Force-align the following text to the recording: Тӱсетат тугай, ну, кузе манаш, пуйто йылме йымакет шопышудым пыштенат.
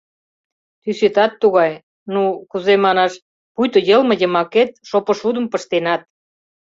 Тӱсетат 0.81 1.31
тугай, 1.41 1.71
ну, 2.13 2.21
кузе 2.51 2.75
манаш, 2.85 3.13
пуйто 3.53 3.79
йылме 3.87 4.15
йымакет 4.21 4.69
шопышудым 4.89 5.45
пыштенат. 5.51 6.01